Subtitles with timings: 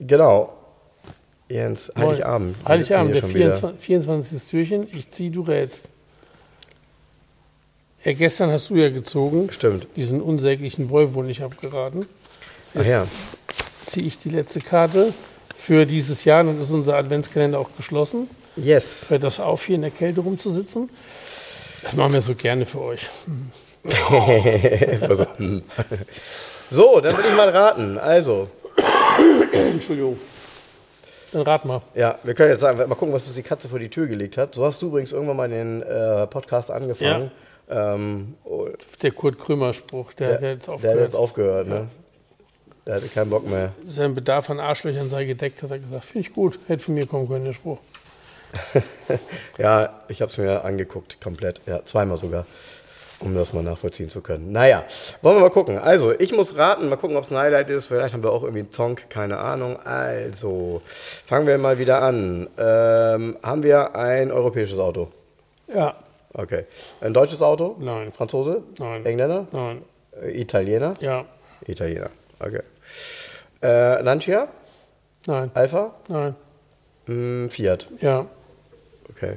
[0.00, 0.52] Genau.
[1.48, 1.90] Jens.
[1.96, 2.56] Heiligabend.
[2.66, 4.50] Heiligabend, der sitzen hier schon 24, 24.
[4.50, 4.88] Türchen.
[4.92, 5.88] Ich zieh, du rätst.
[8.04, 9.48] Ja, gestern hast du ja gezogen.
[9.50, 9.86] Stimmt.
[9.96, 12.06] Diesen unsäglichen Volvo nicht abgeraten.
[12.78, 13.06] Ach ja.
[13.84, 15.12] Ziehe ich die letzte Karte
[15.56, 16.44] für dieses Jahr.
[16.44, 18.28] Dann ist unser Adventskalender auch geschlossen.
[18.56, 19.06] Yes.
[19.08, 20.90] Hört das auf, hier in der Kälte rumzusitzen?
[21.82, 23.08] Das machen wir so gerne für euch.
[26.70, 27.98] so, dann will ich mal raten.
[27.98, 28.48] Also,
[29.52, 30.18] Entschuldigung.
[31.32, 31.82] Dann rat mal.
[31.94, 34.38] ja, wir können jetzt sagen, mal gucken, was uns die Katze vor die Tür gelegt
[34.38, 34.54] hat.
[34.54, 37.30] So hast du übrigens irgendwann mal den äh, Podcast angefangen.
[37.70, 38.68] Ähm, oh,
[39.02, 41.00] Der Kurt Krömer-Spruch, der, der, hat jetzt der hat aufgehört.
[41.00, 41.88] jetzt aufgehört, ne?
[42.86, 43.72] Der hatte keinen Bock mehr.
[43.86, 46.06] Sein Bedarf an Arschlöchern sei gedeckt, hat er gesagt.
[46.06, 46.58] Finde ich gut.
[46.66, 47.78] Hätte von mir kommen können, der Spruch.
[49.58, 51.60] Ja, ich habe es mir angeguckt, komplett.
[51.66, 52.46] Ja, zweimal sogar,
[53.20, 54.52] um das mal nachvollziehen zu können.
[54.52, 54.84] Naja,
[55.22, 55.78] wollen wir mal gucken.
[55.78, 57.86] Also, ich muss raten, mal gucken, ob es ein Highlight ist.
[57.86, 59.78] Vielleicht haben wir auch irgendwie einen Song, keine Ahnung.
[59.84, 60.82] Also,
[61.26, 62.48] fangen wir mal wieder an.
[62.58, 65.08] Ähm, haben wir ein europäisches Auto?
[65.72, 65.94] Ja,
[66.34, 66.66] Okay.
[67.00, 67.74] Ein deutsches Auto?
[67.80, 68.12] Nein.
[68.12, 68.62] Franzose?
[68.78, 69.04] Nein.
[69.06, 69.46] Engländer?
[69.50, 69.82] nein,
[70.22, 70.94] Äh, Italiener?
[71.00, 71.24] ja,
[71.66, 72.10] Italiener.
[72.38, 72.60] Okay.
[73.62, 74.46] Äh, Lancia?
[75.26, 75.94] nein, Alpha?
[76.08, 76.36] nein,
[77.06, 77.88] Hm, Fiat.
[78.00, 78.26] ja.
[79.10, 79.36] Okay.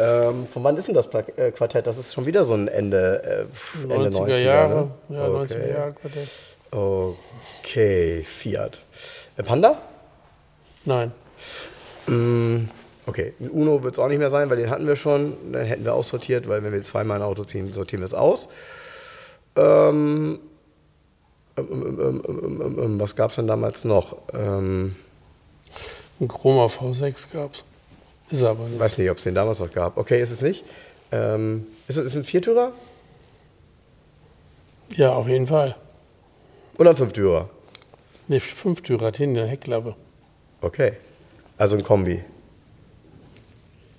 [0.00, 1.86] Ähm, von wann ist denn das äh, Quartett?
[1.86, 3.46] Das ist schon wieder so ein Ende,
[3.78, 4.90] äh, Ende 90er 90er, Jahre.
[5.08, 5.16] Ne?
[5.16, 5.54] Ja, okay.
[5.54, 6.28] 90er Jahre Quartett.
[6.70, 8.80] Okay, Fiat.
[9.36, 9.78] Äh, Panda?
[10.86, 11.12] Nein,
[12.06, 12.68] Mm,
[13.06, 15.52] okay, ein Uno wird es auch nicht mehr sein, weil den hatten wir schon.
[15.52, 18.48] Dann hätten wir aussortiert, weil wenn wir zweimal ein Auto ziehen, sortieren wir es aus.
[19.54, 20.40] Ähm,
[21.56, 24.16] ähm, ähm, ähm, ähm, ähm, was gab es denn damals noch?
[24.32, 24.96] Ähm,
[26.20, 27.64] ein Chroma V6 gab's.
[28.30, 28.80] Ist aber ich nicht.
[28.80, 29.96] weiß nicht, ob es den damals noch gab.
[29.96, 30.64] Okay, ist es nicht.
[31.12, 32.72] Ähm, ist es ist ein Viertürer
[34.94, 35.74] Ja, auf jeden Fall.
[36.78, 37.48] oder ein Fünftürer?
[38.28, 39.96] Ne, Fünftürer hat hinten eine Heckklappe.
[40.60, 40.92] Okay.
[41.58, 42.22] Also ein Kombi.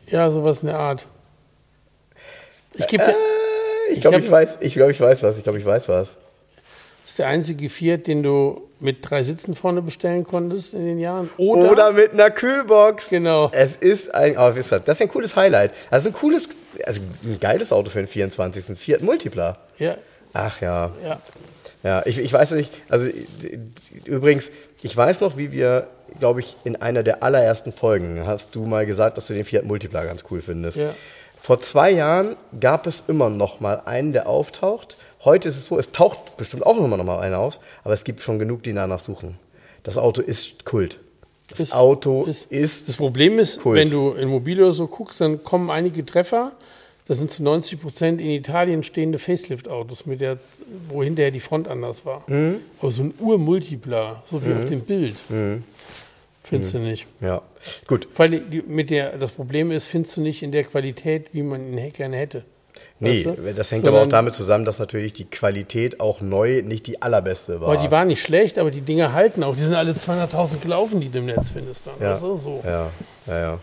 [0.08, 1.08] Ja, sowas in der Art.
[2.74, 3.16] Ich gebe dir,
[3.90, 5.38] Ich Ich glaube, ich, weiß, ich, glaub, ich weiß was.
[5.38, 6.16] Ich glaube, ich weiß was.
[7.04, 11.00] Das ist der einzige Fiat, den du mit drei Sitzen vorne bestellen konntest in den
[11.00, 11.30] Jahren.
[11.38, 13.10] Oder, Oder, mit einer Kühlbox.
[13.10, 13.50] Genau.
[13.54, 15.72] Es ist ein, aber wisst ihr, das ist ein cooles Highlight.
[15.90, 16.50] Also ein cooles,
[16.86, 18.70] also ein geiles Auto für den 24.
[18.70, 19.58] Ein Fiat Multipla.
[19.78, 19.96] ja,
[20.34, 20.92] Ach ja.
[21.04, 21.20] ja.
[21.84, 23.08] Ja, ich, ich weiß nicht, also
[24.06, 24.52] übrigens,
[24.84, 25.88] ich weiß noch, wie wir,
[26.20, 29.66] glaube ich, in einer der allerersten Folgen hast du mal gesagt, dass du den Fiat
[29.66, 30.78] Multipla ganz cool findest.
[30.78, 30.94] Ja.
[31.42, 34.96] Vor zwei Jahren gab es immer noch mal einen, der auftaucht.
[35.24, 38.04] Heute ist es so, es taucht bestimmt auch immer noch mal einer auf, aber es
[38.04, 39.38] gibt schon genug, die danach suchen.
[39.84, 41.00] Das Auto ist Kult.
[41.50, 43.78] Das Ist- Auto ist- ist, Das Problem ist, Kult.
[43.78, 46.54] wenn du in Mobile so guckst, dann kommen einige Treffer.
[47.08, 50.38] Das sind zu 90 Prozent in Italien stehende Facelift-Autos, mit der,
[50.88, 52.24] wo hinterher die Front anders war.
[52.28, 52.62] Mhm.
[52.80, 55.64] Aber so ein Ur-Multipla, so wie auf dem Bild, Mhm.
[56.44, 57.06] findest du nicht.
[57.20, 57.42] ja,
[57.86, 58.08] gut.
[58.16, 61.74] Weil die, mit der, das Problem ist, findest du nicht in der Qualität, wie man
[61.78, 62.44] ihn gerne hätte.
[63.04, 63.54] Nee, Weißt du?
[63.56, 67.02] das hängt aber auch Sondern- damit zusammen, dass natürlich die Qualität auch neu nicht die
[67.02, 67.70] allerbeste war.
[67.74, 69.56] Aber die waren nicht schlecht, aber die Dinger halten auch.
[69.56, 71.88] Die sind alle 200.000 gelaufen, die du im Netz findest.
[71.88, 72.12] Dann, ja.
[72.12, 72.38] weißt du?
[72.38, 72.62] so.
[72.64, 72.90] ja,
[73.26, 73.60] ja, ja.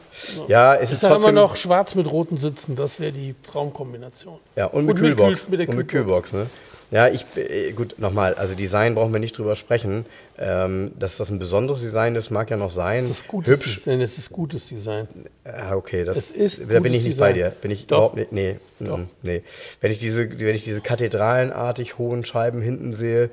[0.48, 2.74] Ja, es Ist ist dann immer trotzdem noch schwarz mit roten Sitzen.
[2.74, 4.38] Das wäre die Traumkombination.
[4.56, 5.44] Ja, und mit Und mit Kühlbox.
[5.44, 5.88] Kühl- mit der und mit.
[5.88, 6.46] Kühlbox, ne?
[6.90, 10.06] Ja, ich, äh, gut, nochmal, also Design brauchen wir nicht drüber sprechen.
[10.38, 13.08] Ähm, dass das ein besonderes Design ist, mag ja noch sein.
[13.08, 13.74] Das ist gutes Hübsch.
[13.74, 15.06] Design, es ist gutes Design.
[15.44, 17.28] Ja, okay, das, Es ist da bin ich nicht Design.
[17.28, 17.50] bei dir.
[17.60, 17.96] Bin ich Doch.
[17.96, 18.98] überhaupt nicht, nee, Doch.
[18.98, 19.42] mm, nee.
[19.80, 23.30] Wenn ich diese, wenn ich diese kathedralenartig hohen Scheiben hinten sehe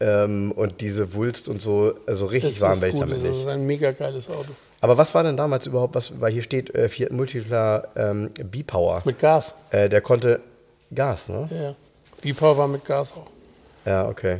[0.00, 3.40] ähm, und diese Wulst und so, also richtig Das warm werde ich damit das nicht.
[3.40, 4.50] ist ein mega geiles Auto.
[4.82, 9.00] Aber was war denn damals überhaupt, was, weil hier steht äh, Fiat Multipla ähm, B-Power.
[9.06, 9.54] Mit Gas.
[9.70, 10.40] Äh, der konnte
[10.94, 11.48] Gas, ne?
[11.50, 11.74] Ja,
[12.24, 13.26] B-Power war mit Gas auch.
[13.86, 14.38] Ja, okay.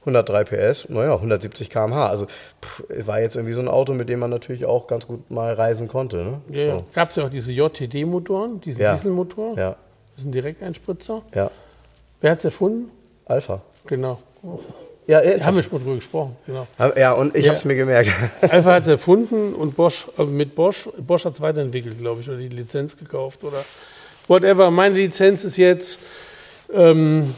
[0.00, 2.06] 103 PS, naja, 170 km/h.
[2.08, 2.26] Also
[2.62, 5.54] pff, war jetzt irgendwie so ein Auto, mit dem man natürlich auch ganz gut mal
[5.54, 6.16] reisen konnte.
[6.18, 6.40] Ne?
[6.50, 6.74] Ja, ja.
[6.74, 6.84] So.
[6.92, 8.92] Gab es ja auch diese JTD-Motoren, diesen Ja.
[8.92, 9.56] Dieselmotor.
[9.56, 9.70] Ja,
[10.14, 11.22] Das ist ein Direkteinspritzer.
[11.34, 11.50] ja.
[12.20, 12.90] Wer hat es erfunden?
[13.26, 13.60] Alpha.
[13.86, 14.18] Genau.
[15.06, 16.36] Ja, Da jetzt haben wir schon mal drüber gesprochen.
[16.46, 16.66] Genau.
[16.96, 17.50] ja, und ich Ja.
[17.50, 18.10] habe es mir gemerkt.
[18.42, 22.28] Alpha hat es erfunden und Bosch, äh, mit Bosch, Bosch hat es weiterentwickelt, glaube ich,
[22.28, 23.62] oder die Lizenz gekauft oder
[24.28, 24.70] whatever.
[24.70, 26.00] Meine Lizenz ist jetzt,
[26.72, 27.34] ähm,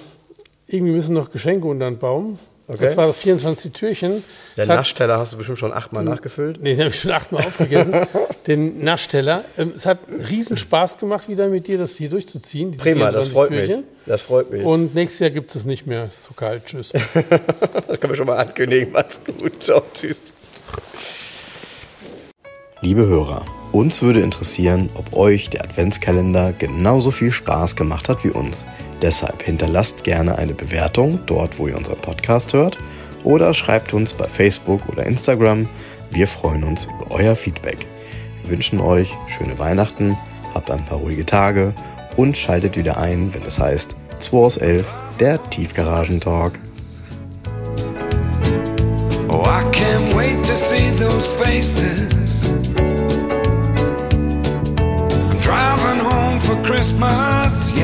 [0.66, 2.38] irgendwie müssen noch Geschenke unter den Baum.
[2.68, 2.78] Okay.
[2.80, 3.72] Das war das 24.
[3.72, 4.24] Türchen.
[4.56, 6.60] Der Es hat- Naschteller hast du bestimmt schon achtmal nachgefüllt.
[6.60, 7.94] Nee, den habe ich schon achtmal aufgegessen.
[8.48, 9.44] den Naschteller.
[9.56, 12.72] Ähm, es hat riesen Spaß gemacht, wieder mit dir das hier durchzuziehen.
[12.72, 13.58] diese Prima, das 24 freut mich.
[13.66, 13.84] Türchen.
[14.06, 14.64] Das freut mich.
[14.64, 16.06] Und nächstes Jahr gibt es nicht mehr.
[16.06, 16.66] Ist zu kalt.
[16.66, 16.92] Tschüss.
[17.86, 18.90] Das können wir schon mal ankündigen.
[18.90, 19.62] Macht's gut.
[19.62, 20.16] Ciao, tschüss.
[22.82, 23.44] Liebe Hörer,
[23.76, 28.64] uns würde interessieren, ob euch der Adventskalender genauso viel Spaß gemacht hat wie uns.
[29.02, 32.78] Deshalb hinterlasst gerne eine Bewertung dort, wo ihr unseren Podcast hört,
[33.22, 35.68] oder schreibt uns bei Facebook oder Instagram.
[36.10, 37.86] Wir freuen uns über euer Feedback.
[38.42, 40.16] Wir wünschen euch schöne Weihnachten,
[40.54, 41.74] habt ein paar ruhige Tage
[42.16, 44.86] und schaltet wieder ein, wenn es heißt 2 aus 11,
[45.20, 46.58] der Tiefgaragentalk.
[49.28, 52.25] Oh, I can't wait to see those faces.
[56.46, 57.75] for Christmas.